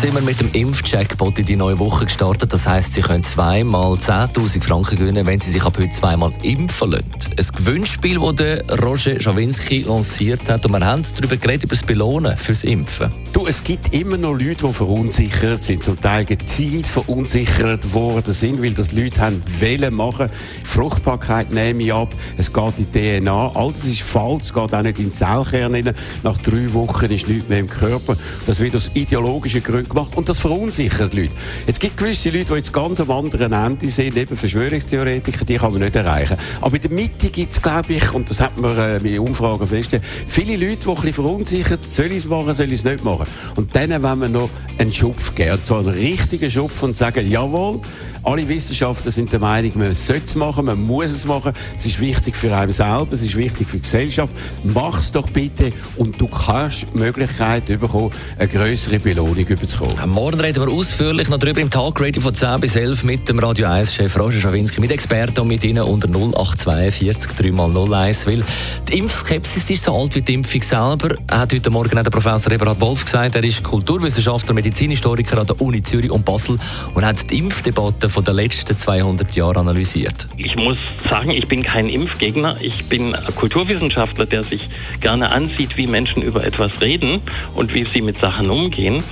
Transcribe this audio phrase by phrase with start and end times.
[0.00, 2.52] sind wir mit dem Impfcheckbot in die neue Woche gestartet.
[2.52, 6.92] Das heisst, Sie können zweimal 10.000 Franken gewinnen, wenn Sie sich ab heute zweimal impfen
[6.92, 7.04] lassen.
[7.36, 10.64] Ein Gewinnspiel, das Roger Schawinski lanciert hat.
[10.64, 13.10] Und wir haben darüber geredet, über das Belohnen fürs Impfen.
[13.32, 18.62] Du, es gibt immer noch Leute, die verunsichert sind, zum Teil gezielt verunsichert worden sind,
[18.62, 20.30] weil das Leute haben wollen machen.
[20.62, 23.50] Fruchtbarkeit nehme ich ab, es geht in die DNA.
[23.52, 25.92] Alles ist falsch, es geht auch nicht in den Zellkern rein.
[26.22, 28.16] Nach drei Wochen ist nichts mehr im Körper.
[28.46, 31.32] Das wird aus ideologischen Gründen gemacht und das verunsichert Leute.
[31.66, 35.72] Jetzt gibt gewisse Leute, die jetzt ganz am anderen Ende sind, eben Verschwörungstheoretiker, die kann
[35.72, 36.36] man nicht erreichen.
[36.60, 39.66] Aber in der Mitte gibt es, glaube ich, und das hat man äh, bei Umfragen
[39.66, 42.84] festgestellt, viele Leute, die ein bisschen verunsichert sind, soll ich es machen, soll ich es
[42.84, 43.26] nicht machen.
[43.56, 47.80] Und denen wollen wir noch einen Schupf geben, so einen richtigen Schupf und sagen, jawohl,
[48.22, 51.52] alle Wissenschaftler sind der Meinung, man sollte es machen, man muss es machen.
[51.76, 54.32] Es ist wichtig für einen selber, es ist wichtig für die Gesellschaft.
[54.64, 60.10] Mach es doch bitte und du kannst die Möglichkeit bekommen, eine größere Belohnung überzukommen.
[60.10, 63.66] Morgen reden wir ausführlich noch darüber im Talkradio von 10 bis 11 mit dem Radio
[63.68, 68.44] 1-Chef Roger Schawinski, mit Experten und mit Ihnen unter 0842 3x01, weil
[68.88, 72.52] die Impfskepsis ist so alt wie die Impfung selber, hat heute Morgen auch der Professor
[72.52, 73.34] Eberhard Wolf gesagt.
[73.34, 76.56] Er ist Kulturwissenschaftler, Medizinhistoriker an der Uni Zürich und Basel
[76.94, 80.26] und hat die Impfdebatte von den letzten 200 Jahren analysiert?
[80.36, 80.76] Ich muss
[81.08, 82.56] sagen, ich bin kein Impfgegner.
[82.60, 84.68] Ich bin Kulturwissenschaftler, der sich
[85.00, 87.20] gerne ansieht, wie Menschen über etwas reden
[87.54, 89.02] und wie sie mit Sachen umgehen.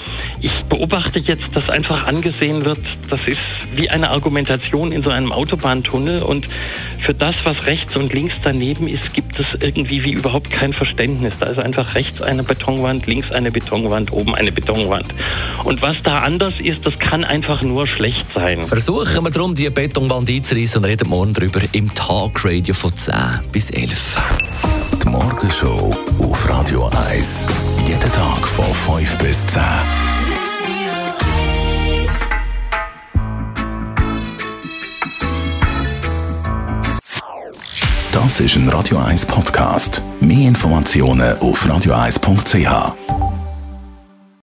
[0.41, 2.80] Ich beobachte jetzt, dass einfach angesehen wird,
[3.11, 3.41] das ist
[3.75, 6.47] wie eine Argumentation in so einem Autobahntunnel und
[7.00, 11.34] für das, was rechts und links daneben ist, gibt es irgendwie wie überhaupt kein Verständnis.
[11.38, 15.14] Da ist einfach rechts eine Betonwand, links eine Betonwand, oben eine Betonwand.
[15.64, 18.62] Und was da anders ist, das kann einfach nur schlecht sein.
[18.62, 23.14] Versuch versuchen wir darum, die Betonwand einzureißen und reden morgen darüber im Talkradio von 10
[23.50, 24.16] bis 11.
[25.02, 27.47] Die Morgenshow auf Radio 1.
[27.88, 29.62] Jeden Tag von 5 bis 10.
[38.12, 40.00] Das ist ein Radio 1 Podcast.
[40.20, 43.16] Mehr Informationen auf radio1.ch.